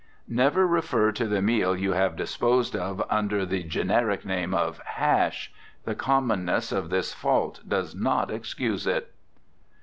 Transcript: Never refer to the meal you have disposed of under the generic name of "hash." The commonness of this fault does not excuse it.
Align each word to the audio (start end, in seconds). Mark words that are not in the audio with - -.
Never 0.27 0.65
refer 0.65 1.11
to 1.11 1.27
the 1.27 1.43
meal 1.43 1.77
you 1.77 1.91
have 1.91 2.15
disposed 2.15 2.75
of 2.75 3.03
under 3.07 3.45
the 3.45 3.61
generic 3.61 4.25
name 4.25 4.51
of 4.51 4.79
"hash." 4.83 5.53
The 5.85 5.93
commonness 5.93 6.71
of 6.71 6.89
this 6.89 7.13
fault 7.13 7.59
does 7.67 7.93
not 7.93 8.31
excuse 8.31 8.87
it. 8.87 9.13